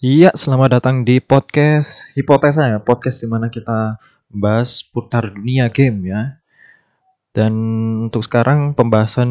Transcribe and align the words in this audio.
Iya, 0.00 0.32
selamat 0.32 0.80
datang 0.80 1.04
di 1.04 1.20
podcast 1.20 2.08
Hipotesa 2.16 2.72
ya, 2.72 2.80
podcast 2.80 3.20
di 3.20 3.28
mana 3.28 3.52
kita 3.52 4.00
membahas 4.32 4.80
putar 4.80 5.28
dunia 5.28 5.68
game 5.68 6.08
ya. 6.08 6.40
Dan 7.36 7.52
untuk 8.08 8.24
sekarang 8.24 8.72
pembahasan 8.72 9.28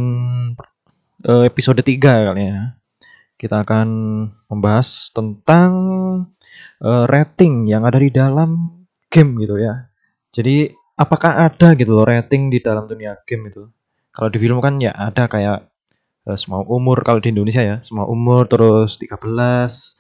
eh, 1.26 1.50
episode 1.50 1.82
3 1.82 1.98
kali 1.98 2.54
ya. 2.54 2.78
Kita 3.34 3.66
akan 3.66 3.90
membahas 4.46 5.10
tentang 5.10 5.72
eh, 6.86 7.06
rating 7.10 7.66
yang 7.66 7.82
ada 7.90 7.98
di 7.98 8.14
dalam 8.14 8.86
game 9.10 9.42
gitu 9.42 9.58
ya. 9.58 9.90
Jadi 10.30 10.70
apakah 11.02 11.50
ada 11.50 11.74
gitu 11.74 11.98
loh 11.98 12.06
rating 12.06 12.54
di 12.54 12.62
dalam 12.62 12.86
dunia 12.86 13.18
game 13.26 13.50
itu? 13.50 13.66
Kalau 14.14 14.30
di 14.30 14.38
film 14.38 14.62
kan 14.62 14.78
ya 14.78 14.94
ada 14.94 15.26
kayak 15.26 15.66
eh, 16.30 16.38
semua 16.38 16.62
umur 16.62 17.02
kalau 17.02 17.18
di 17.18 17.34
Indonesia 17.34 17.66
ya, 17.66 17.82
semua 17.82 18.06
umur 18.06 18.46
terus 18.46 19.02
13 19.02 19.98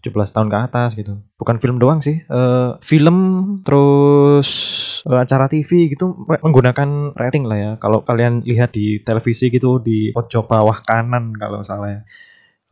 17 0.00 0.32
tahun 0.34 0.48
ke 0.48 0.58
atas 0.66 0.90
gitu. 0.96 1.20
Bukan 1.36 1.60
film 1.60 1.76
doang 1.76 2.00
sih, 2.00 2.24
eh, 2.24 2.70
film 2.80 3.16
terus 3.62 4.48
eh, 5.04 5.18
acara 5.20 5.46
TV 5.52 5.92
gitu 5.92 6.16
me- 6.28 6.40
menggunakan 6.40 7.12
rating 7.14 7.44
lah 7.44 7.58
ya. 7.60 7.70
Kalau 7.76 8.00
kalian 8.02 8.42
lihat 8.48 8.72
di 8.72 9.00
televisi 9.04 9.52
gitu 9.52 9.78
di 9.78 10.10
pojok 10.16 10.48
bawah 10.48 10.78
kanan 10.82 11.36
kalau 11.36 11.60
salah 11.60 12.00
ya. 12.00 12.02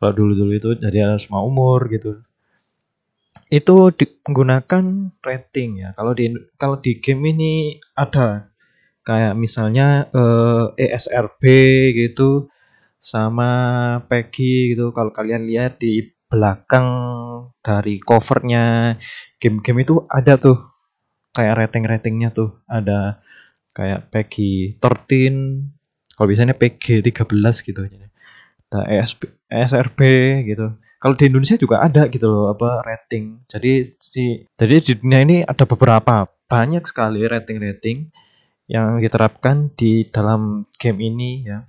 Kalau 0.01 0.13
dulu-dulu 0.15 0.51
itu 0.57 0.69
jadi 0.81 1.15
semua 1.21 1.45
umur 1.45 1.85
gitu. 1.93 2.23
Itu 3.49 3.93
menggunakan 4.25 5.13
rating 5.21 5.69
ya. 5.85 5.89
Kalau 5.97 6.13
di 6.17 6.33
kalau 6.57 6.77
di 6.81 6.97
game 7.01 7.33
ini 7.33 7.53
ada 7.97 8.49
kayak 9.07 9.33
misalnya 9.37 10.09
eh, 10.13 10.65
ESRB 10.85 11.43
gitu 11.97 12.49
sama 13.01 13.49
Peggy 14.09 14.75
gitu. 14.75 14.91
Kalau 14.91 15.11
kalian 15.15 15.47
lihat 15.49 15.79
di 15.81 16.18
belakang 16.29 16.87
dari 17.65 17.99
covernya 17.99 18.95
game-game 19.41 19.83
itu 19.83 20.05
ada 20.07 20.37
tuh. 20.37 20.57
Kayak 21.33 21.65
rating-ratingnya 21.65 22.29
tuh 22.31 22.61
ada. 22.69 23.21
Kayak 23.73 24.09
Peggy 24.09 24.77
13 24.81 25.79
kalau 26.19 26.35
biasanya 26.35 26.51
PG 26.51 26.99
13 26.99 27.63
gitu 27.63 27.79
ada 27.79 28.83
ESP, 28.91 29.47
ESRB 29.47 29.99
gitu. 30.51 30.75
Kalau 30.99 31.15
di 31.15 31.31
Indonesia 31.31 31.55
juga 31.55 31.79
ada 31.79 32.11
gitu 32.11 32.27
loh 32.27 32.51
apa 32.51 32.83
rating. 32.83 33.47
Jadi 33.47 33.87
si 34.03 34.43
jadi 34.59 34.83
di 34.83 34.99
dunia 34.99 35.23
ini 35.23 35.37
ada 35.47 35.63
beberapa 35.63 36.27
banyak 36.51 36.83
sekali 36.83 37.23
rating-rating 37.23 38.11
yang 38.67 38.99
diterapkan 38.99 39.71
di 39.79 40.11
dalam 40.11 40.67
game 40.75 40.99
ini 40.99 41.47
ya. 41.47 41.63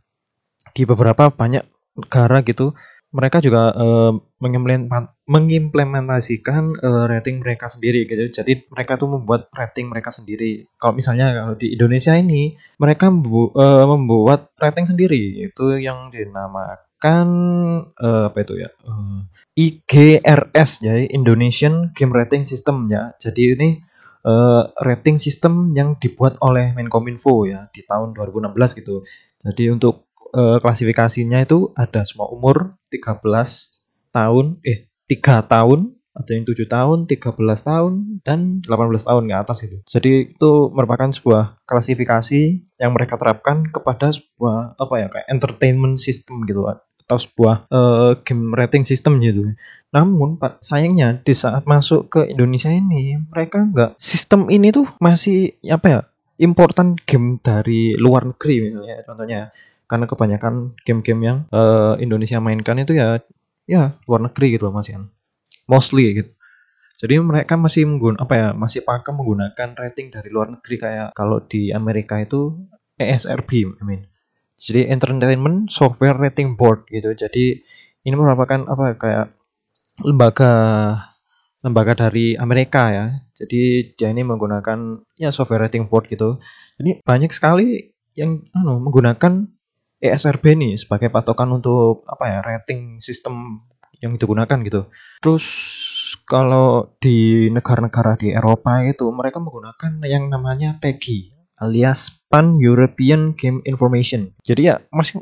Di 0.74 0.82
beberapa 0.82 1.30
banyak 1.30 1.62
negara 1.94 2.42
gitu 2.42 2.74
mereka 3.10 3.42
juga 3.42 3.74
mengimplemen- 4.38 5.10
mengimplementasikan 5.26 6.78
eh, 6.80 7.04
rating 7.10 7.42
mereka 7.42 7.66
sendiri 7.66 8.06
gitu. 8.06 8.30
Jadi 8.30 8.66
mereka 8.70 8.96
tuh 8.96 9.18
membuat 9.18 9.50
rating 9.52 9.90
mereka 9.90 10.10
sendiri. 10.14 10.66
Kalau 10.80 10.94
misalnya 10.96 11.34
kalau 11.34 11.54
di 11.58 11.74
Indonesia 11.74 12.14
ini 12.16 12.54
mereka 12.80 13.12
membu- 13.12 13.52
eh, 13.54 13.86
membuat 13.86 14.54
rating 14.56 14.86
sendiri 14.88 15.44
itu 15.44 15.64
yang 15.78 16.08
dinamakan 16.14 17.28
eh, 17.98 18.24
apa 18.32 18.38
itu 18.40 18.54
ya? 18.58 18.70
Eh, 18.72 19.18
IGRS 19.60 20.80
jadi 20.80 21.04
Indonesian 21.12 21.92
Game 21.92 22.14
Rating 22.14 22.46
System 22.46 22.88
ya. 22.88 23.12
Jadi 23.20 23.58
ini 23.58 23.70
eh, 24.24 24.62
rating 24.86 25.16
system 25.16 25.72
yang 25.76 25.96
dibuat 26.00 26.36
oleh 26.40 26.72
Menkominfo 26.76 27.44
ya 27.48 27.68
di 27.72 27.84
tahun 27.84 28.12
2016 28.16 28.78
gitu. 28.80 29.04
Jadi 29.40 29.72
untuk 29.72 30.09
eh, 30.34 30.58
klasifikasinya 30.62 31.42
itu 31.44 31.70
ada 31.74 32.02
semua 32.06 32.30
umur 32.30 32.78
13 32.90 33.22
tahun 34.10 34.58
eh 34.66 34.90
3 35.10 35.46
tahun 35.46 36.00
ada 36.10 36.30
yang 36.34 36.44
7 36.44 36.66
tahun, 36.66 36.98
13 37.06 37.38
tahun 37.70 37.92
dan 38.26 38.60
18 38.66 39.08
tahun 39.08 39.24
ke 39.30 39.36
atas 39.38 39.58
itu. 39.62 39.78
Jadi 39.86 40.12
itu 40.28 40.52
merupakan 40.74 41.08
sebuah 41.08 41.62
klasifikasi 41.64 42.42
yang 42.82 42.90
mereka 42.92 43.14
terapkan 43.14 43.64
kepada 43.70 44.10
sebuah 44.10 44.74
apa 44.74 44.94
ya 44.98 45.06
kayak 45.06 45.28
entertainment 45.30 45.96
system 45.96 46.42
gitu 46.44 46.66
atau 46.66 47.18
sebuah 47.18 47.70
eh, 47.70 48.10
game 48.26 48.52
rating 48.52 48.82
system 48.82 49.22
gitu. 49.22 49.54
Namun 49.94 50.36
Pak 50.36 50.62
sayangnya 50.66 51.22
di 51.22 51.34
saat 51.34 51.64
masuk 51.64 52.10
ke 52.10 52.20
Indonesia 52.26 52.70
ini 52.70 53.18
mereka 53.30 53.64
nggak 53.70 53.96
sistem 53.96 54.50
ini 54.50 54.74
tuh 54.74 54.90
masih 54.98 55.56
apa 55.70 55.86
ya 55.86 56.00
important 56.40 56.98
game 57.04 57.38
dari 57.38 57.94
luar 58.00 58.24
negeri 58.24 58.70
misalnya 58.70 59.04
contohnya 59.04 59.40
karena 59.90 60.06
kebanyakan 60.06 60.78
game-game 60.86 61.22
yang 61.26 61.38
eh, 61.50 61.98
Indonesia 61.98 62.38
mainkan 62.38 62.78
itu 62.78 62.94
ya 62.94 63.18
ya 63.66 63.98
luar 64.06 64.30
negeri 64.30 64.54
gitu 64.54 64.70
loh 64.70 64.78
Mas 64.78 64.86
Yan. 64.86 65.10
Mostly 65.66 66.22
gitu. 66.22 66.30
Jadi 67.00 67.16
mereka 67.18 67.58
masih 67.58 67.88
menggun 67.88 68.14
apa 68.20 68.34
ya 68.36 68.48
masih 68.54 68.86
pakai 68.86 69.10
menggunakan 69.16 69.74
rating 69.74 70.14
dari 70.14 70.28
luar 70.30 70.52
negeri 70.54 70.76
kayak 70.78 71.08
kalau 71.18 71.42
di 71.42 71.74
Amerika 71.74 72.22
itu 72.22 72.54
ESRB 73.00 73.50
I 73.66 73.82
mean. 73.82 74.06
Jadi 74.60 74.92
Entertainment 74.92 75.72
Software 75.72 76.20
Rating 76.20 76.54
Board 76.54 76.84
gitu. 76.92 77.16
Jadi 77.16 77.64
ini 78.04 78.14
merupakan 78.14 78.68
apa 78.68 78.94
kayak 79.00 79.26
lembaga 80.04 80.52
lembaga 81.60 82.08
dari 82.08 82.36
Amerika 82.36 82.92
ya. 82.92 83.06
Jadi 83.36 83.92
dia 83.96 84.12
ini 84.12 84.24
menggunakan 84.24 85.00
ya 85.16 85.32
software 85.32 85.68
rating 85.68 85.88
board 85.88 86.08
gitu. 86.08 86.40
Jadi 86.80 87.00
banyak 87.04 87.32
sekali 87.32 87.92
yang 88.16 88.44
anu, 88.52 88.80
menggunakan 88.80 89.48
ESRB 90.00 90.56
nih 90.56 90.72
sebagai 90.80 91.12
patokan 91.12 91.52
untuk 91.52 92.08
apa 92.08 92.24
ya 92.26 92.38
rating 92.40 92.98
sistem 93.04 93.64
yang 94.00 94.16
digunakan 94.16 94.58
gitu. 94.64 94.88
Terus 95.20 95.46
kalau 96.24 96.96
di 96.98 97.48
negara-negara 97.52 98.16
di 98.16 98.32
Eropa 98.32 98.80
itu 98.82 99.12
mereka 99.12 99.38
menggunakan 99.38 100.00
yang 100.08 100.32
namanya 100.32 100.80
PEGI 100.80 101.36
alias 101.60 102.08
Pan 102.32 102.56
European 102.56 103.36
Game 103.36 103.60
Information. 103.68 104.32
Jadi 104.40 104.72
ya 104.72 104.80
masih 104.88 105.20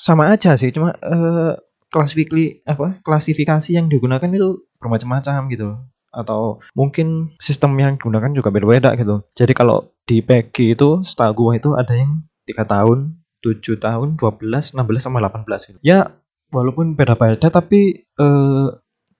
sama 0.00 0.32
aja 0.32 0.56
sih, 0.56 0.72
cuma 0.72 0.96
eh, 0.96 1.52
klasifikasi 1.92 2.66
apa 2.66 2.98
klasifikasi 3.04 3.70
yang 3.76 3.86
digunakan 3.86 4.26
itu 4.26 4.64
bermacam-macam 4.80 5.46
gitu 5.52 5.78
atau 6.14 6.62
mungkin 6.78 7.34
sistem 7.42 7.74
yang 7.76 7.98
digunakan 7.98 8.30
juga 8.32 8.48
beda-beda 8.54 8.94
gitu. 8.94 9.26
Jadi 9.34 9.52
kalau 9.52 9.92
di 10.06 10.22
PEGI 10.22 10.78
itu 10.78 11.02
setahu 11.02 11.32
gua 11.34 11.52
itu 11.58 11.74
ada 11.74 11.92
yang 11.94 12.22
tiga 12.46 12.62
tahun, 12.64 13.18
7 13.44 13.76
tahun, 13.76 14.16
12, 14.16 14.72
16 14.72 14.80
sama 15.04 15.20
18 15.20 15.68
gitu. 15.68 15.78
Ya 15.84 16.16
walaupun 16.48 16.96
beda-beda 16.96 17.52
tapi 17.52 18.08
eh, 18.08 18.68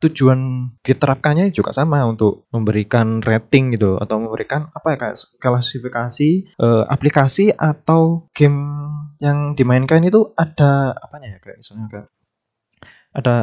tujuan 0.01 0.69
diterapkannya 0.85 1.49
juga 1.55 1.73
sama 1.73 2.05
untuk 2.05 2.45
memberikan 2.53 3.25
rating 3.25 3.73
gitu 3.73 3.97
atau 3.97 4.21
memberikan 4.21 4.69
apa 4.77 4.95
ya 4.95 4.97
kayak 5.01 5.17
klasifikasi 5.41 6.31
eh, 6.57 6.85
aplikasi 6.89 7.53
atau 7.53 8.29
game 8.33 8.89
yang 9.21 9.57
dimainkan 9.57 10.05
itu 10.05 10.33
ada 10.37 10.93
apanya 10.99 11.37
ya 11.37 11.39
kayak 11.41 11.59
misalnya 11.61 11.87
kayak 11.89 12.09
ada 13.15 13.37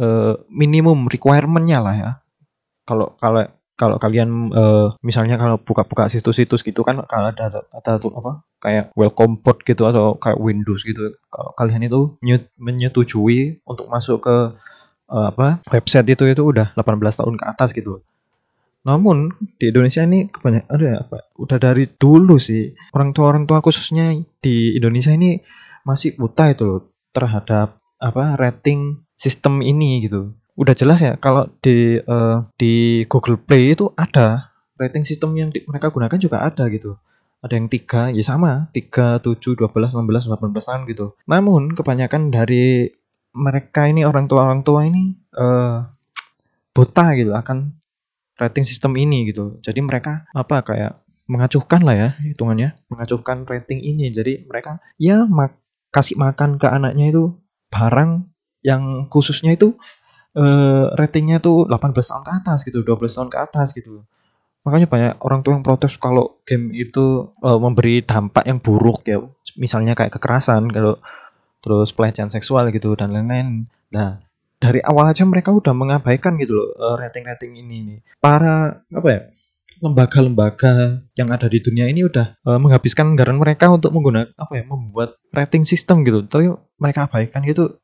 eh, 0.00 0.34
minimum 0.50 1.06
requirement-nya 1.06 1.78
lah 1.82 1.94
ya. 1.94 2.10
Kalau 2.84 3.16
kalau 3.16 3.46
kalau 3.74 3.98
kalian 3.98 4.54
eh, 4.54 4.88
misalnya 5.02 5.34
kalau 5.34 5.58
buka-buka 5.58 6.06
situs-situs 6.06 6.62
gitu 6.62 6.86
kan 6.86 7.02
kalau 7.10 7.34
ada 7.34 7.66
ada, 7.74 7.90
tuh 7.98 8.14
apa 8.14 8.46
kayak 8.62 8.94
welcome 8.94 9.42
board 9.42 9.66
gitu 9.66 9.84
atau 9.90 10.14
kayak 10.14 10.38
Windows 10.38 10.86
gitu. 10.86 11.18
Kalau 11.28 11.50
kalian 11.58 11.82
itu 11.86 12.14
nye- 12.22 12.50
menyetujui 12.58 13.66
untuk 13.66 13.90
masuk 13.90 14.22
ke 14.22 14.36
eh, 15.10 15.26
apa 15.34 15.58
website 15.74 16.06
itu 16.14 16.24
itu 16.30 16.42
udah 16.42 16.70
18 16.78 17.18
tahun 17.20 17.34
ke 17.34 17.44
atas 17.50 17.74
gitu. 17.74 18.02
Namun 18.84 19.32
di 19.56 19.72
Indonesia 19.72 20.04
ini 20.04 20.28
kebanyakan 20.28 20.68
ada 20.68 20.86
ya, 20.86 20.96
apa 21.00 21.18
udah 21.40 21.58
dari 21.58 21.88
dulu 21.88 22.36
sih 22.36 22.76
orang 22.92 23.16
tua 23.16 23.32
orang 23.32 23.44
tua 23.48 23.64
khususnya 23.64 24.12
di 24.44 24.76
Indonesia 24.76 25.10
ini 25.16 25.40
masih 25.88 26.16
buta 26.20 26.52
itu 26.52 26.62
loh 26.68 26.80
terhadap 27.16 27.80
apa 27.96 28.36
rating 28.36 29.00
sistem 29.16 29.64
ini 29.64 30.04
gitu. 30.04 30.36
Udah 30.54 30.74
jelas 30.78 31.02
ya 31.02 31.18
kalau 31.18 31.50
di 31.58 31.98
eh, 31.98 32.36
di 32.60 33.02
Google 33.10 33.38
Play 33.42 33.74
itu 33.74 33.90
ada 33.98 34.54
rating 34.78 35.02
sistem 35.02 35.34
yang 35.34 35.50
di- 35.50 35.66
mereka 35.66 35.90
gunakan 35.90 36.18
juga 36.18 36.46
ada 36.46 36.66
gitu. 36.70 36.94
Ada 37.44 37.60
yang 37.60 37.68
tiga, 37.68 38.08
ya 38.08 38.24
sama, 38.24 38.72
3, 38.72 39.20
7, 39.20 39.52
12, 39.52 39.92
16, 39.92 40.24
18 40.24 40.64
tahun 40.64 40.82
gitu. 40.88 41.12
Namun 41.28 41.76
kebanyakan 41.76 42.32
dari 42.32 42.88
mereka 43.36 43.84
ini 43.90 44.06
orang 44.06 44.30
tua 44.30 44.46
orang 44.48 44.62
tua 44.64 44.86
ini 44.88 45.12
eh 45.34 45.78
buta 46.74 47.06
gitu 47.14 47.32
akan 47.34 47.74
rating 48.38 48.64
sistem 48.66 48.94
ini 48.98 49.30
gitu. 49.30 49.58
Jadi 49.62 49.80
mereka 49.84 50.26
apa 50.34 50.62
kayak 50.66 51.02
mengacuhkan 51.30 51.80
lah 51.86 51.96
ya 51.96 52.08
hitungannya, 52.20 52.76
mengacuhkan 52.90 53.46
rating 53.48 53.80
ini. 53.80 54.10
Jadi 54.12 54.44
mereka 54.48 54.82
ya 55.00 55.24
mak- 55.24 55.58
kasih 55.94 56.18
makan 56.18 56.58
ke 56.58 56.66
anaknya 56.66 57.10
itu 57.14 57.38
barang 57.70 58.26
yang 58.64 59.06
khususnya 59.12 59.54
itu 59.54 59.76
eh, 60.34 60.84
ratingnya 60.94 61.38
tuh 61.38 61.66
18 61.70 61.94
tahun 61.94 62.22
ke 62.26 62.32
atas 62.42 62.58
gitu, 62.66 62.82
12 62.82 63.16
tahun 63.16 63.28
ke 63.30 63.38
atas 63.38 63.68
gitu. 63.74 64.04
Makanya 64.64 64.88
banyak 64.88 65.14
orang 65.20 65.40
tua 65.44 65.52
yang 65.60 65.64
protes 65.64 65.96
kalau 66.00 66.40
game 66.46 66.74
itu 66.74 67.34
eh, 67.42 67.58
memberi 67.58 68.02
dampak 68.02 68.44
yang 68.46 68.58
buruk 68.58 69.06
ya. 69.06 69.22
Misalnya 69.58 69.94
kayak 69.94 70.18
kekerasan 70.18 70.70
kalau 70.74 70.98
terus 71.64 71.96
pelecehan 71.96 72.28
seksual 72.28 72.68
gitu 72.74 72.92
dan 72.98 73.14
lain-lain. 73.14 73.70
Nah, 73.88 74.20
dari 74.60 74.80
awal 74.84 75.12
aja 75.12 75.24
mereka 75.24 75.52
udah 75.52 75.72
mengabaikan 75.72 76.36
gitu 76.36 76.56
loh 76.56 76.68
uh, 76.76 76.96
rating-rating 77.00 77.56
ini 77.56 77.76
nih. 77.84 77.98
Para 78.20 78.84
apa 78.92 79.08
ya? 79.08 79.22
lembaga-lembaga 79.82 81.04
yang 81.12 81.28
ada 81.28 81.50
di 81.50 81.60
dunia 81.60 81.84
ini 81.90 82.06
udah 82.08 82.40
uh, 82.46 82.56
menghabiskan 82.56 83.12
anggaran 83.12 83.36
mereka 83.36 83.68
untuk 83.68 83.92
menggunakan 83.92 84.32
apa 84.38 84.52
ya 84.56 84.64
membuat 84.64 85.20
rating 85.34 85.66
system 85.66 86.06
gitu 86.08 86.24
tapi 86.24 86.48
mereka 86.80 87.04
abaikan 87.04 87.44
gitu 87.44 87.76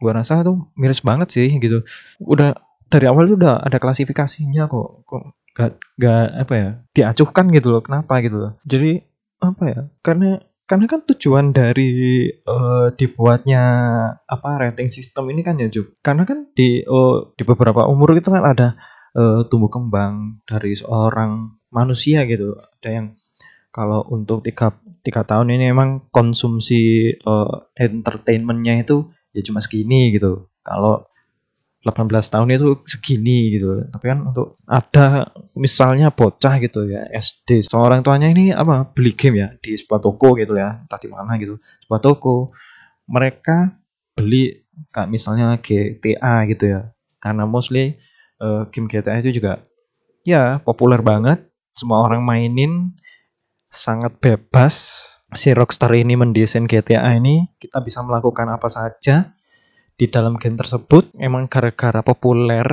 gua 0.00 0.12
rasa 0.18 0.42
itu 0.42 0.56
miris 0.74 1.04
banget 1.04 1.28
sih 1.30 1.48
gitu. 1.60 1.84
Udah 2.24 2.56
dari 2.90 3.06
awal 3.06 3.30
itu 3.30 3.38
udah 3.38 3.62
ada 3.62 3.78
klasifikasinya 3.78 4.66
kok 4.66 5.06
kok 5.06 5.22
gak, 5.54 5.78
gak 6.00 6.26
apa 6.42 6.54
ya 6.56 6.70
diacuhkan 6.96 7.52
gitu 7.54 7.78
loh 7.78 7.82
kenapa 7.84 8.18
gitu 8.24 8.36
loh. 8.40 8.52
Jadi 8.66 8.98
apa 9.40 9.62
ya 9.68 9.80
karena 10.02 10.42
karena 10.70 10.86
kan 10.86 11.02
tujuan 11.02 11.50
dari 11.50 12.30
uh, 12.46 12.94
dibuatnya 12.94 13.62
apa 14.22 14.50
rating 14.62 14.86
system 14.86 15.26
ini 15.34 15.42
kan 15.42 15.58
ya 15.58 15.66
Juk 15.66 15.98
karena 15.98 16.22
kan 16.22 16.46
di 16.54 16.86
uh, 16.86 17.34
di 17.34 17.42
beberapa 17.42 17.90
umur 17.90 18.14
itu 18.14 18.30
kan 18.30 18.46
ada 18.46 18.78
uh, 19.18 19.42
tumbuh 19.50 19.66
kembang 19.66 20.38
dari 20.46 20.78
seorang 20.78 21.58
manusia 21.74 22.22
gitu. 22.26 22.54
Ada 22.78 22.90
yang 22.90 23.06
kalau 23.74 24.06
untuk 24.10 24.46
tiga 24.46 24.78
tiga 25.02 25.26
tahun 25.26 25.58
ini 25.58 25.74
emang 25.74 26.10
konsumsi 26.14 27.14
uh, 27.18 27.70
entertainmentnya 27.74 28.82
itu 28.86 29.10
ya 29.34 29.40
cuma 29.46 29.62
segini 29.62 30.14
gitu. 30.14 30.50
Kalau 30.62 31.06
18 31.80 32.12
tahun 32.12 32.48
itu 32.52 32.76
segini 32.84 33.56
gitu. 33.56 33.88
Tapi 33.88 34.04
kan 34.04 34.18
untuk 34.28 34.60
ada 34.68 35.32
misalnya 35.56 36.12
bocah 36.12 36.60
gitu 36.60 36.84
ya 36.84 37.08
SD 37.08 37.64
seorang 37.64 38.04
tuanya 38.04 38.28
ini 38.28 38.52
apa 38.52 38.84
beli 38.92 39.16
game 39.16 39.40
ya 39.40 39.48
di 39.56 39.80
sebuah 39.80 40.00
toko 40.04 40.36
gitu 40.36 40.56
ya. 40.60 40.84
Tadi 40.86 41.08
mana 41.08 41.40
gitu 41.40 41.56
sebuah 41.86 42.00
toko. 42.04 42.52
Mereka 43.08 43.74
beli 44.12 44.68
kayak 44.92 45.08
misalnya 45.08 45.56
GTA 45.56 46.44
gitu 46.52 46.64
ya. 46.68 46.80
Karena 47.20 47.48
mostly 47.48 47.96
uh, 48.44 48.68
game 48.68 48.88
GTA 48.88 49.24
itu 49.24 49.40
juga 49.40 49.64
ya 50.24 50.60
populer 50.60 51.00
banget. 51.00 51.48
Semua 51.72 52.04
orang 52.04 52.20
mainin 52.20 52.92
sangat 53.72 54.18
bebas 54.20 55.06
si 55.36 55.54
Rockstar 55.54 55.94
ini 55.94 56.18
mendesain 56.18 56.66
GTA 56.66 57.14
ini 57.16 57.46
kita 57.60 57.82
bisa 57.82 58.02
melakukan 58.02 58.50
apa 58.50 58.66
saja 58.66 59.32
di 59.94 60.06
dalam 60.08 60.40
game 60.40 60.56
tersebut. 60.58 61.12
Emang 61.18 61.46
gara-gara 61.46 62.00
populer 62.00 62.66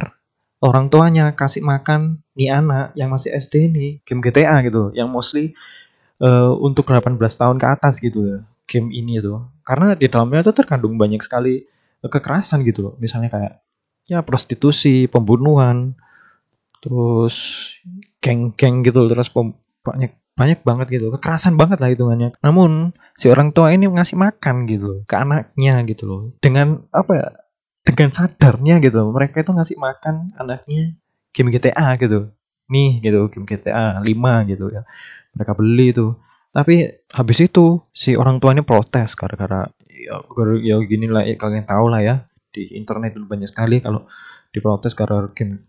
orang 0.62 0.90
tuanya 0.90 1.38
kasih 1.38 1.62
makan 1.62 2.26
nih 2.34 2.50
anak 2.50 2.94
yang 2.98 3.14
masih 3.14 3.34
SD 3.34 3.70
ini 3.70 3.88
game 4.02 4.22
GTA 4.26 4.66
gitu 4.66 4.90
yang 4.98 5.10
mostly 5.10 5.54
uh, 6.22 6.54
untuk 6.58 6.90
18 6.90 7.18
tahun 7.18 7.58
ke 7.62 7.68
atas 7.68 8.02
gitu 8.02 8.26
ya 8.26 8.40
game 8.66 8.90
ini 8.90 9.22
tuh 9.22 9.48
karena 9.62 9.94
di 9.94 10.10
dalamnya 10.10 10.50
tuh 10.50 10.56
terkandung 10.58 10.98
banyak 10.98 11.22
sekali 11.22 11.64
kekerasan 12.02 12.66
gitu 12.66 12.90
loh 12.90 12.94
misalnya 12.98 13.30
kayak 13.30 13.54
ya 14.10 14.26
prostitusi 14.26 15.06
pembunuhan 15.06 15.94
terus 16.82 17.70
geng-geng 18.22 18.82
gitu 18.86 19.06
terus 19.10 19.30
banyak 19.88 20.12
banyak 20.38 20.62
banget 20.62 20.88
gitu. 21.02 21.10
Kekerasan 21.18 21.58
banget 21.58 21.82
lah 21.82 21.90
hitungannya. 21.90 22.30
Namun 22.46 22.94
si 23.18 23.26
orang 23.34 23.50
tua 23.52 23.74
ini 23.74 23.90
ngasih 23.90 24.16
makan 24.22 24.70
gitu 24.70 25.02
ke 25.10 25.18
anaknya 25.18 25.82
gitu 25.90 26.04
loh. 26.06 26.22
Dengan 26.38 26.86
apa 26.94 27.12
ya 27.18 27.28
dengan 27.82 28.14
sadarnya 28.14 28.78
gitu 28.84 29.00
mereka 29.10 29.42
itu 29.42 29.50
ngasih 29.50 29.82
makan 29.82 30.38
anaknya 30.38 30.94
game 31.34 31.50
GTA 31.50 31.98
gitu. 31.98 32.30
Nih 32.70 33.02
gitu 33.02 33.34
game 33.34 33.50
GTA 33.50 33.98
5 33.98 34.52
gitu 34.54 34.66
ya. 34.70 34.86
Mereka 35.34 35.52
beli 35.58 35.90
itu. 35.90 36.14
Tapi 36.54 36.86
habis 37.10 37.38
itu 37.42 37.82
si 37.90 38.14
orang 38.14 38.38
tua 38.38 38.54
ini 38.54 38.62
protes 38.62 39.18
gara-gara 39.18 39.70
ya, 39.90 40.22
ya 40.62 40.76
gini 40.86 41.06
lah 41.10 41.26
ya, 41.26 41.34
kalian 41.34 41.66
tahu 41.66 41.90
lah 41.90 42.02
ya. 42.06 42.16
Di 42.54 42.78
internet 42.78 43.18
itu 43.18 43.26
banyak 43.26 43.50
sekali 43.50 43.82
kalau 43.82 44.06
diprotes 44.54 44.98
karena 44.98 45.30
game 45.38 45.66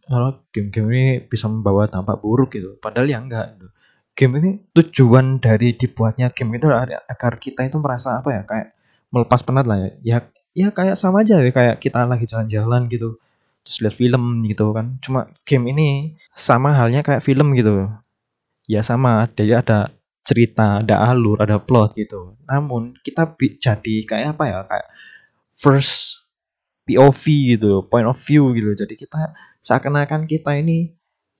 game-game 0.53 0.89
ini 0.93 1.07
bisa 1.25 1.49
membawa 1.49 1.89
dampak 1.89 2.21
buruk 2.21 2.53
gitu. 2.53 2.77
Padahal 2.81 3.09
ya 3.09 3.21
enggak 3.21 3.57
gitu 3.57 3.69
game 4.19 4.35
ini 4.43 4.51
tujuan 4.75 5.39
dari 5.39 5.79
dibuatnya 5.79 6.35
game 6.35 6.59
itu 6.59 6.67
agar 6.75 7.33
kita 7.39 7.71
itu 7.71 7.79
merasa 7.79 8.19
apa 8.19 8.35
ya 8.35 8.43
kayak 8.43 8.75
melepas 9.15 9.47
penat 9.47 9.71
lah 9.71 9.79
ya. 9.79 9.91
Ya 10.03 10.19
ya 10.59 10.69
kayak 10.75 10.99
sama 10.99 11.23
aja 11.23 11.39
ya 11.39 11.55
kayak 11.55 11.79
kita 11.79 12.03
lagi 12.03 12.27
jalan-jalan 12.27 12.91
gitu 12.91 13.23
terus 13.63 13.79
lihat 13.79 13.95
film 13.95 14.43
gitu 14.51 14.75
kan. 14.75 14.99
Cuma 14.99 15.31
game 15.47 15.71
ini 15.71 15.89
sama 16.35 16.75
halnya 16.75 17.07
kayak 17.07 17.23
film 17.23 17.55
gitu. 17.55 17.87
Ya 18.67 18.83
sama 18.83 19.31
jadi 19.39 19.63
ada 19.63 19.95
cerita 20.27 20.83
ada 20.83 20.99
alur 21.07 21.39
ada 21.39 21.63
plot 21.63 21.95
gitu. 21.95 22.35
Namun 22.51 22.99
kita 23.07 23.39
jadi 23.39 23.95
kayak 24.03 24.35
apa 24.35 24.45
ya 24.51 24.59
kayak 24.67 24.89
first 25.55 26.27
POV 26.91 27.23
gitu 27.55 27.87
point 27.87 28.11
of 28.11 28.19
view 28.19 28.51
gitu. 28.51 28.75
Jadi 28.75 28.99
kita 28.99 29.31
seakan-akan 29.63 30.27
kita 30.27 30.59
ini 30.59 30.98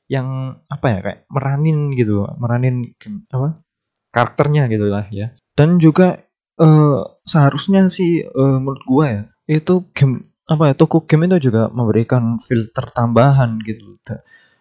yang 0.09 0.59
apa 0.73 0.87
ya 0.89 0.99
kayak 1.05 1.21
meranin 1.29 1.93
gitu 1.93 2.25
meranin 2.41 2.97
apa 3.29 3.61
karakternya 4.11 4.67
gitu 4.73 4.89
lah 4.89 5.05
ya. 5.13 5.37
Dan 5.53 5.77
juga 5.77 6.25
uh, 6.59 7.21
seharusnya 7.29 7.87
sih 7.93 8.25
uh, 8.25 8.59
menurut 8.59 8.85
gua 8.89 9.05
ya 9.07 9.23
itu 9.49 9.89
game 9.93 10.25
apa 10.49 10.73
ya 10.73 10.75
toko 10.75 11.05
game 11.05 11.29
itu 11.29 11.53
juga 11.53 11.69
memberikan 11.69 12.41
filter 12.41 12.89
tambahan 12.89 13.61
gitu 13.61 14.01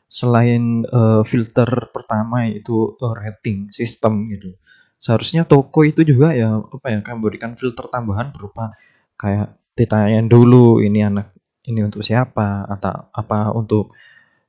selain 0.07 0.88
uh, 0.88 1.23
filter 1.23 1.67
pertama 1.91 2.47
itu 2.47 2.95
rating 3.00 3.71
sistem 3.75 4.27
gitu. 4.31 4.55
Seharusnya 4.97 5.43
toko 5.45 5.83
itu 5.83 6.01
juga 6.03 6.33
ya 6.33 6.57
apa 6.57 6.88
ya 6.89 7.00
kan 7.03 7.19
memberikan 7.19 7.53
filter 7.59 7.85
tambahan 7.91 8.33
berupa 8.33 8.73
kayak 9.19 9.55
ditanyain 9.77 10.25
dulu 10.25 10.81
ini 10.81 11.05
anak 11.05 11.35
ini 11.67 11.83
untuk 11.85 12.01
siapa? 12.01 12.65
Atau 12.65 13.11
apa 13.13 13.53
untuk 13.53 13.93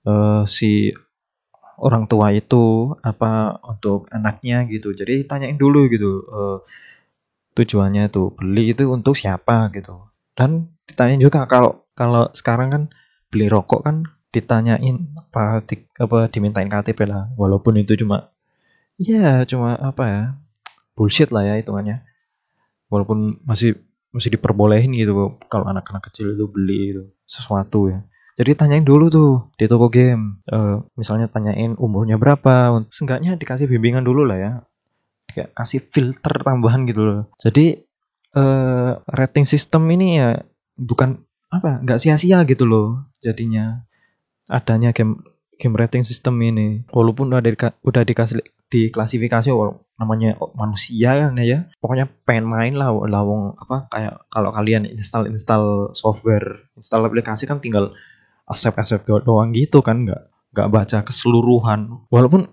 uh, 0.09 0.43
si 0.49 0.97
orang 1.79 2.11
tua 2.11 2.35
itu 2.35 2.97
apa 3.05 3.61
untuk 3.63 4.09
anaknya 4.11 4.65
gitu. 4.67 4.97
Jadi 4.97 5.29
tanyain 5.29 5.61
dulu 5.61 5.87
gitu 5.93 6.25
uh, 6.27 6.59
tujuannya 7.55 8.11
itu 8.11 8.33
beli 8.35 8.73
itu 8.73 8.89
untuk 8.89 9.15
siapa 9.15 9.69
gitu. 9.77 10.09
Dan 10.33 10.73
ditanyain 10.89 11.21
juga 11.21 11.45
kalau 11.45 11.87
kalau 11.93 12.31
sekarang 12.33 12.69
kan 12.73 12.83
beli 13.29 13.47
rokok 13.53 13.85
kan 13.85 13.97
ditanyain 14.33 15.13
apa 15.29 15.63
di, 15.67 15.85
apa 16.01 16.27
dimintain 16.33 16.71
KTP 16.71 17.07
lah. 17.07 17.31
Walaupun 17.37 17.79
itu 17.79 17.95
cuma 18.01 18.33
ya 18.99 19.47
cuma 19.47 19.79
apa 19.79 20.05
ya 20.09 20.23
bullshit 20.99 21.31
lah 21.31 21.47
ya 21.47 21.55
hitungannya. 21.61 22.03
Walaupun 22.91 23.45
masih 23.45 23.79
masih 24.09 24.35
diperbolehin 24.35 24.97
gitu 24.97 25.37
kalau 25.53 25.69
anak-anak 25.69 26.09
kecil 26.09 26.33
itu 26.33 26.49
beli 26.49 26.97
itu 26.97 27.05
sesuatu 27.29 27.93
ya 27.93 28.01
jadi 28.39 28.55
tanyain 28.55 28.87
dulu 28.87 29.11
tuh 29.11 29.51
di 29.59 29.67
toko 29.67 29.91
game. 29.91 30.39
Uh, 30.47 30.87
misalnya 30.95 31.27
tanyain 31.27 31.75
umurnya 31.75 32.15
berapa. 32.23 32.87
Seenggaknya 32.87 33.35
dikasih 33.35 33.67
bimbingan 33.67 34.07
dulu 34.07 34.23
lah 34.23 34.39
ya. 34.39 34.53
Kayak 35.35 35.51
kasih 35.59 35.83
filter 35.83 36.35
tambahan 36.47 36.87
gitu 36.87 37.03
loh. 37.03 37.21
Jadi 37.43 37.83
uh, 38.39 39.03
rating 39.11 39.43
system 39.43 39.91
ini 39.91 40.23
ya 40.23 40.39
bukan 40.79 41.19
apa 41.49 41.81
nggak 41.83 41.99
sia-sia 41.99 42.45
gitu 42.45 42.69
loh 42.69 43.09
jadinya 43.25 43.89
adanya 44.53 44.93
game 44.93 45.25
game 45.59 45.75
rating 45.75 46.05
system 46.05 46.39
ini 46.45 46.85
walaupun 46.93 47.33
udah 47.33 47.41
di, 47.43 47.57
udah 47.59 48.03
dikasih 48.05 48.45
diklasifikasi 48.69 49.49
namanya 49.97 50.37
manusia 50.53 51.17
kan 51.17 51.41
ya 51.41 51.67
pokoknya 51.81 52.07
pengen 52.29 52.47
main 52.53 52.77
lah 52.77 52.93
lawong 52.93 53.57
apa 53.57 53.89
kayak 53.89 54.15
kalau 54.29 54.53
kalian 54.53 54.85
install 54.85 55.25
install 55.27 55.97
software 55.97 56.69
install 56.77 57.09
aplikasi 57.09 57.49
kan 57.49 57.65
tinggal 57.65 57.97
asep-asep 58.49 59.05
doang 59.05 59.53
gitu 59.53 59.85
kan 59.85 60.09
nggak 60.09 60.23
nggak 60.57 60.69
baca 60.73 60.99
keseluruhan. 61.05 62.09
Walaupun 62.09 62.49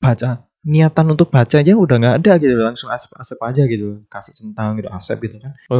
baca 0.00 0.46
niatan 0.64 1.06
untuk 1.12 1.32
baca 1.32 1.60
aja 1.60 1.72
udah 1.72 1.96
nggak 1.98 2.16
ada 2.24 2.32
gitu 2.38 2.54
langsung 2.60 2.92
asep-asep 2.92 3.38
aja 3.40 3.62
gitu 3.64 4.04
kasih 4.12 4.32
centang 4.36 4.78
gitu 4.78 4.88
asep 4.92 5.18
gitu 5.20 5.42
kan. 5.42 5.52
E, 5.68 5.78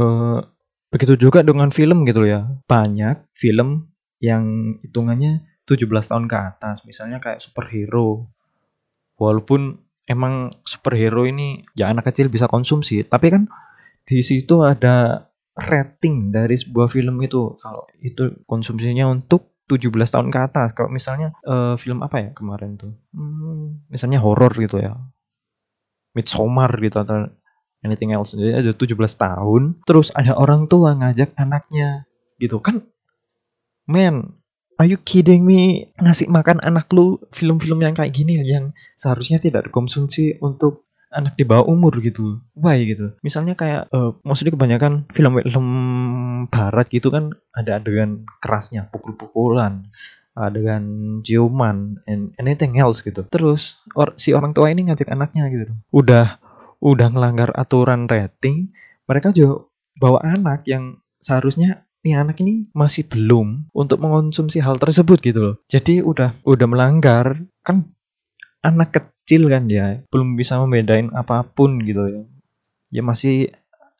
begitu 0.91 1.15
juga 1.17 1.41
dengan 1.47 1.71
film 1.71 2.03
gitu 2.05 2.27
ya. 2.27 2.51
Banyak 2.67 3.31
film 3.31 3.89
yang 4.21 4.77
hitungannya 4.85 5.47
17 5.65 5.87
tahun 5.87 6.27
ke 6.27 6.37
atas 6.37 6.85
misalnya 6.85 7.23
kayak 7.23 7.41
superhero. 7.41 8.29
Walaupun 9.21 9.79
emang 10.11 10.51
superhero 10.67 11.29
ini 11.29 11.63
ya 11.79 11.93
anak 11.93 12.11
kecil 12.11 12.33
bisa 12.33 12.51
konsumsi 12.51 13.07
tapi 13.07 13.31
kan 13.31 13.47
di 14.03 14.25
situ 14.25 14.65
ada 14.65 15.29
rating 15.55 16.33
dari 16.33 16.57
sebuah 16.57 16.89
film 16.89 17.21
itu. 17.21 17.55
Kalau 17.61 17.85
itu 18.01 18.43
konsumsinya 18.49 19.07
untuk 19.13 19.50
17 19.71 19.95
tahun 19.95 20.29
ke 20.35 20.39
atas. 20.51 20.75
Kalau 20.75 20.91
misalnya 20.91 21.31
uh, 21.47 21.79
film 21.79 22.03
apa 22.03 22.17
ya 22.19 22.29
kemarin 22.35 22.75
tuh? 22.75 22.91
Hmm, 23.15 23.87
misalnya 23.87 24.19
horor 24.19 24.51
gitu 24.59 24.83
ya. 24.83 24.99
Midsommar 26.19 26.75
gitu 26.83 26.99
atau 26.99 27.31
anything 27.87 28.11
else. 28.11 28.35
Jadi 28.35 28.51
ada 28.51 28.71
17 28.75 28.99
tahun, 28.99 29.63
terus 29.87 30.11
ada 30.13 30.35
orang 30.35 30.67
tua 30.67 30.99
ngajak 30.99 31.39
anaknya 31.39 32.11
gitu 32.43 32.59
kan. 32.59 32.83
Man, 33.87 34.35
are 34.77 34.89
you 34.89 34.99
kidding 34.99 35.47
me? 35.47 35.93
Ngasih 36.03 36.27
makan 36.27 36.59
anak 36.67 36.91
lu 36.91 37.23
film-film 37.31 37.81
yang 37.85 37.95
kayak 37.95 38.11
gini 38.11 38.43
yang 38.43 38.75
seharusnya 38.99 39.39
tidak 39.39 39.71
dikonsumsi 39.71 40.43
untuk 40.43 40.90
anak 41.11 41.35
di 41.37 41.45
bawah 41.45 41.67
umur 41.67 41.99
gitu. 42.01 42.41
Why 42.55 42.87
gitu? 42.87 43.15
Misalnya 43.21 43.59
kayak 43.59 43.91
uh, 43.91 44.17
maksudnya 44.23 44.55
kebanyakan 44.55 45.11
film-film 45.11 45.67
barat 46.49 46.87
gitu 46.91 47.11
kan 47.11 47.35
ada 47.55 47.83
adegan 47.83 48.25
kerasnya 48.41 48.89
pukul-pukulan 48.89 49.87
adegan 50.39 51.21
ciuman 51.27 52.01
and 52.07 52.33
anything 52.39 52.79
else 52.79 53.03
gitu. 53.03 53.27
Terus 53.29 53.83
or, 53.99 54.15
si 54.17 54.33
orang 54.33 54.55
tua 54.55 54.71
ini 54.71 54.89
ngajak 54.89 55.11
anaknya 55.11 55.51
gitu. 55.51 55.75
Udah 55.93 56.39
udah 56.81 57.13
ngelanggar 57.13 57.53
aturan 57.53 58.09
rating 58.09 58.73
mereka 59.05 59.35
juga 59.37 59.69
bawa 60.01 60.25
anak 60.25 60.65
yang 60.65 60.97
seharusnya 61.21 61.85
nih 62.01 62.17
anak 62.17 62.41
ini 62.41 62.73
masih 62.73 63.05
belum 63.05 63.69
untuk 63.77 64.01
mengonsumsi 64.01 64.65
hal 64.65 64.81
tersebut 64.81 65.21
gitu 65.21 65.41
loh. 65.45 65.55
Jadi 65.69 66.01
udah 66.01 66.41
udah 66.49 66.67
melanggar 66.71 67.37
kan 67.61 67.93
anak 68.61 68.89
kecil 68.93 69.49
kan 69.49 69.69
ya 69.69 70.05
belum 70.13 70.37
bisa 70.37 70.61
membedain 70.61 71.09
apa 71.17 71.45
pun 71.47 71.81
gitu 71.85 72.05
ya. 72.09 72.23
Ya 72.91 73.03
masih 73.07 73.55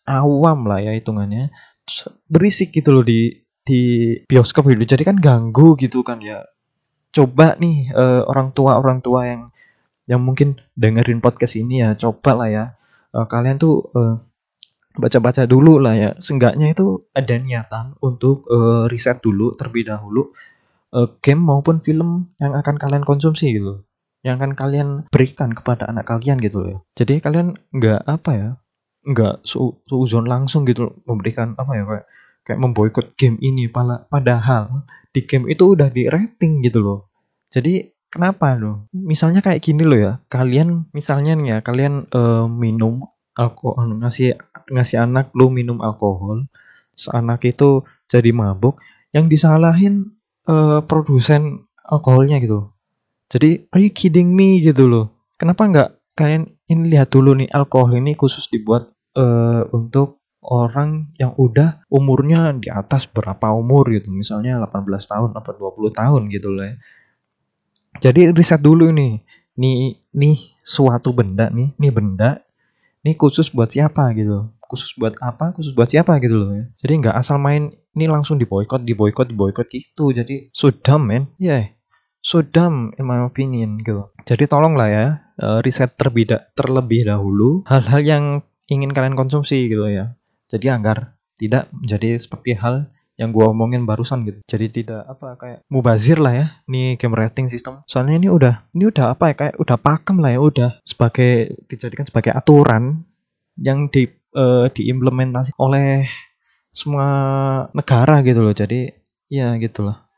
awam 0.05 0.67
lah 0.69 0.83
ya 0.83 0.93
hitungannya. 0.97 1.55
Terus 1.87 2.01
berisik 2.27 2.75
gitu 2.77 2.91
loh 2.93 3.05
di 3.07 3.41
di 3.65 3.81
bioskop 4.27 4.69
gitu. 4.69 4.97
Jadi 4.97 5.03
kan 5.07 5.17
ganggu 5.19 5.77
gitu 5.81 6.05
kan 6.05 6.21
ya. 6.21 6.45
Coba 7.11 7.59
nih 7.59 7.91
uh, 7.95 8.23
orang 8.29 8.55
tua 8.55 8.79
orang 8.79 9.01
tua 9.03 9.27
yang 9.27 9.43
yang 10.11 10.21
mungkin 10.23 10.59
dengerin 10.75 11.23
podcast 11.23 11.55
ini 11.59 11.83
ya 11.83 11.95
coba 11.97 12.45
lah 12.45 12.49
ya. 12.51 12.65
Uh, 13.11 13.27
kalian 13.27 13.59
tuh 13.59 13.91
uh, 13.95 14.19
baca-baca 14.99 15.47
dulu 15.47 15.79
lah 15.79 15.95
ya. 15.97 16.11
Seenggaknya 16.19 16.75
itu 16.75 17.07
ada 17.15 17.35
niatan 17.39 17.95
untuk 18.03 18.47
uh, 18.51 18.91
riset 18.91 19.23
dulu 19.23 19.55
terlebih 19.55 19.91
dahulu 19.91 20.35
uh, 20.95 21.09
game 21.23 21.43
maupun 21.43 21.79
film 21.79 22.35
yang 22.43 22.55
akan 22.55 22.77
kalian 22.77 23.07
konsumsi 23.07 23.55
gitu 23.57 23.87
yang 24.21 24.37
akan 24.41 24.53
kalian 24.53 24.89
berikan 25.09 25.53
kepada 25.57 25.89
anak 25.89 26.09
kalian 26.09 26.41
gitu 26.41 26.59
ya. 26.67 26.77
Jadi 26.97 27.25
kalian 27.25 27.57
nggak 27.73 28.05
apa 28.05 28.31
ya, 28.37 28.51
nggak 29.09 29.45
suzon 29.89 30.29
langsung 30.29 30.69
gitu 30.69 31.01
memberikan 31.09 31.57
apa 31.57 31.73
ya 31.73 31.85
kayak 31.89 32.07
kayak 32.45 32.61
memboikot 32.61 33.07
game 33.17 33.37
ini 33.41 33.69
padahal 33.71 34.85
di 35.13 35.25
game 35.25 35.49
itu 35.49 35.77
udah 35.77 35.89
di 35.89 36.09
rating 36.09 36.61
gitu 36.65 36.81
loh. 36.85 36.99
Jadi 37.51 37.89
kenapa 38.13 38.55
loh? 38.57 38.89
Misalnya 38.93 39.41
kayak 39.41 39.61
gini 39.65 39.83
loh 39.85 39.99
ya, 39.99 40.13
kalian 40.29 40.91
misalnya 40.93 41.35
nih 41.37 41.49
ya 41.49 41.59
kalian 41.65 42.11
uh, 42.13 42.47
minum 42.47 43.09
alkohol 43.39 43.89
ngasih 44.05 44.37
ngasih 44.69 45.01
anak 45.01 45.33
lu 45.33 45.49
minum 45.49 45.81
alkohol, 45.81 46.45
anak 47.09 47.41
itu 47.49 47.87
jadi 48.11 48.31
mabuk, 48.37 48.77
yang 49.17 49.27
disalahin 49.33 50.13
uh, 50.47 50.85
produsen 50.85 51.67
alkoholnya 51.87 52.39
gitu 52.43 52.71
jadi, 53.31 53.63
are 53.71 53.79
you 53.79 53.95
kidding 53.95 54.35
me 54.35 54.59
gitu 54.59 54.91
loh. 54.91 55.15
Kenapa 55.39 55.63
nggak 55.71 55.91
kalian 56.19 56.51
ini 56.67 56.91
lihat 56.91 57.15
dulu 57.15 57.39
nih 57.39 57.49
alkohol 57.55 57.95
ini 57.95 58.19
khusus 58.19 58.51
dibuat 58.51 58.91
uh, 59.15 59.63
untuk 59.71 60.19
orang 60.43 61.15
yang 61.15 61.39
udah 61.39 61.87
umurnya 61.87 62.51
di 62.59 62.67
atas 62.75 63.07
berapa 63.07 63.55
umur 63.55 63.87
gitu. 63.95 64.11
Misalnya 64.11 64.59
18 64.59 64.83
tahun 64.83 65.31
atau 65.39 65.53
20 65.55 65.95
tahun 65.95 66.23
gitu 66.35 66.51
loh 66.51 66.65
ya. 66.67 66.75
Jadi 68.03 68.35
riset 68.35 68.59
dulu 68.59 68.91
nih. 68.91 69.23
Nih 69.63 70.03
nih 70.11 70.37
suatu 70.67 71.15
benda 71.15 71.55
nih, 71.55 71.71
nih 71.79 71.93
benda 71.95 72.43
nih 73.07 73.15
khusus 73.15 73.55
buat 73.55 73.71
siapa 73.71 74.11
gitu. 74.19 74.51
Khusus 74.59 74.99
buat 74.99 75.15
apa? 75.23 75.55
Khusus 75.55 75.71
buat 75.71 75.87
siapa 75.87 76.19
gitu 76.19 76.35
loh 76.35 76.51
ya. 76.51 76.65
Jadi 76.83 76.93
nggak 77.07 77.15
asal 77.15 77.39
main 77.39 77.71
ini 77.95 78.11
langsung 78.11 78.43
diboykot, 78.43 78.83
diboykot, 78.83 79.31
diboykot 79.31 79.71
gitu. 79.71 80.11
Jadi 80.11 80.51
so 80.51 80.75
dumb 80.75 81.07
man. 81.07 81.31
Yeah 81.39 81.80
so 82.21 82.45
dumb 82.45 82.93
in 82.97 83.05
my 83.09 83.25
opinion 83.25 83.81
gitu. 83.81 84.13
Jadi 84.29 84.45
tolonglah 84.47 84.89
ya 84.89 85.07
uh, 85.41 85.59
riset 85.65 85.97
terlebih, 85.97 86.37
terlebih 86.55 87.09
dahulu 87.09 87.65
hal-hal 87.67 88.01
yang 88.05 88.25
ingin 88.69 88.93
kalian 88.93 89.17
konsumsi 89.17 89.67
gitu 89.69 89.89
ya. 89.89 90.17
Jadi 90.49 90.69
agar 90.71 91.17
tidak 91.41 91.73
menjadi 91.73 92.21
seperti 92.21 92.53
hal 92.57 92.93
yang 93.17 93.37
gua 93.37 93.53
omongin 93.53 93.85
barusan 93.85 94.25
gitu. 94.25 94.41
Jadi 94.49 94.67
tidak 94.81 95.05
apa 95.05 95.37
kayak 95.37 95.61
mubazir 95.69 96.17
lah 96.17 96.33
ya 96.33 96.47
nih 96.69 96.97
game 96.97 97.17
rating 97.17 97.53
system. 97.53 97.85
Soalnya 97.85 98.17
ini 98.17 98.29
udah 98.33 98.65
ini 98.73 98.89
udah 98.89 99.13
apa 99.13 99.33
ya 99.33 99.35
kayak 99.37 99.55
udah 99.61 99.77
pakem 99.77 100.17
lah 100.25 100.33
ya 100.33 100.41
udah 100.41 100.71
sebagai 100.89 101.61
dijadikan 101.69 102.09
sebagai 102.09 102.33
aturan 102.33 103.05
yang 103.61 103.93
di 103.93 104.09
uh, 104.33 104.73
diimplementasi 104.73 105.53
oleh 105.61 106.09
semua 106.73 107.09
negara 107.77 108.25
gitu 108.25 108.41
loh. 108.41 108.57
Jadi 108.57 108.89
ya 109.29 109.53
gitulah. 109.61 110.10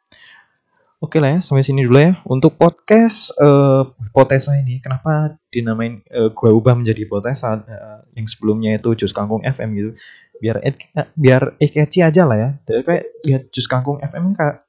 Oke 1.03 1.19
lah 1.19 1.35
ya, 1.35 1.41
sampai 1.43 1.67
sini 1.67 1.83
dulu 1.83 1.99
ya. 1.99 2.15
Untuk 2.31 2.55
podcast 2.55 3.35
uh, 3.43 3.91
hipotesa 3.99 4.55
ini, 4.55 4.79
kenapa 4.79 5.35
dinamain 5.51 5.99
uh, 6.15 6.31
gue 6.31 6.51
ubah 6.55 6.79
menjadi 6.79 7.03
hipotesa 7.03 7.59
uh, 7.59 8.07
yang 8.15 8.31
sebelumnya 8.31 8.79
itu 8.79 8.95
Jus 8.95 9.11
Kangkung 9.11 9.43
FM 9.43 9.75
gitu. 9.75 9.91
Biar 10.39 10.63
uh, 10.63 11.09
biar 11.19 11.59
catchy 11.59 12.07
aja 12.07 12.23
lah 12.23 12.39
ya. 12.39 12.51
Jadi 12.71 12.81
kayak 12.87 13.05
lihat 13.27 13.43
Jus 13.51 13.67
Kangkung 13.67 13.99
FM 13.99 14.31
kayak 14.39 14.63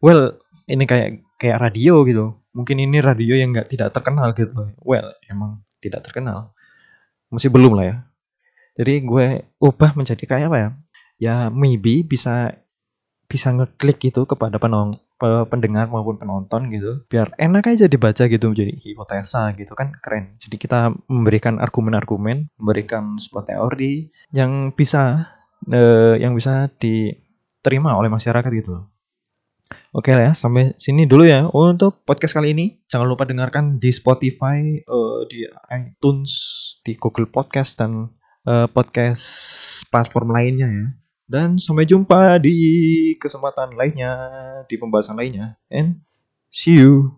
well, 0.00 0.40
ini 0.64 0.88
kayak 0.88 1.20
kayak 1.36 1.60
radio 1.60 2.08
gitu. 2.08 2.32
Mungkin 2.56 2.80
ini 2.80 3.04
radio 3.04 3.36
yang 3.36 3.52
nggak 3.52 3.68
tidak 3.68 3.92
terkenal 3.92 4.32
gitu. 4.32 4.72
Well, 4.80 5.12
emang 5.28 5.60
tidak 5.84 6.08
terkenal. 6.08 6.56
Masih 7.28 7.52
belum 7.52 7.76
lah 7.76 7.84
ya. 7.84 7.96
Jadi 8.80 9.04
gue 9.04 9.44
ubah 9.60 9.92
menjadi 9.92 10.24
kayak 10.24 10.48
apa 10.48 10.56
ya? 10.56 10.70
Ya 11.20 11.34
maybe 11.52 12.00
bisa 12.00 12.61
bisa 13.32 13.48
ngeklik 13.56 14.12
gitu 14.12 14.28
kepada 14.28 14.60
penong 14.60 15.00
pendengar 15.48 15.88
maupun 15.88 16.20
penonton 16.20 16.68
gitu 16.68 17.08
biar 17.08 17.32
enak 17.40 17.64
aja 17.72 17.88
dibaca 17.88 18.28
gitu 18.28 18.52
menjadi 18.52 18.76
hipotesa 18.76 19.56
gitu 19.56 19.72
kan 19.72 19.96
keren 20.04 20.36
jadi 20.36 20.56
kita 20.60 20.78
memberikan 21.08 21.56
argumen-argumen 21.56 22.52
memberikan 22.60 23.16
sebuah 23.16 23.48
teori 23.48 24.12
yang 24.36 24.76
bisa 24.76 25.32
uh, 25.72 26.14
yang 26.20 26.36
bisa 26.36 26.68
diterima 26.76 27.96
oleh 27.96 28.12
masyarakat 28.12 28.52
gitu 28.52 28.92
Oke 29.92 30.12
lah 30.12 30.28
ya, 30.28 30.34
sampai 30.36 30.72
sini 30.80 31.04
dulu 31.04 31.24
ya 31.24 31.48
untuk 31.52 32.04
podcast 32.04 32.36
kali 32.36 32.56
ini. 32.56 32.80
Jangan 32.88 33.08
lupa 33.08 33.28
dengarkan 33.28 33.76
di 33.76 33.92
Spotify, 33.92 34.80
uh, 34.84 35.24
di 35.28 35.44
iTunes, 35.68 36.32
di 36.80 36.96
Google 36.96 37.28
Podcast 37.28 37.76
dan 37.76 38.08
uh, 38.48 38.68
podcast 38.72 39.24
platform 39.92 40.32
lainnya 40.32 40.68
ya. 40.68 40.86
Dan 41.32 41.56
sampai 41.56 41.88
jumpa 41.88 42.36
di 42.44 42.52
kesempatan 43.16 43.72
lainnya, 43.72 44.12
di 44.68 44.76
pembahasan 44.76 45.16
lainnya. 45.16 45.56
And 45.72 46.04
see 46.52 46.76
you. 46.76 47.16